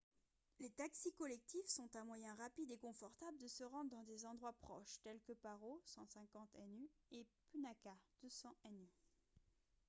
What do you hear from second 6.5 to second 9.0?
nu et punakha 200 nu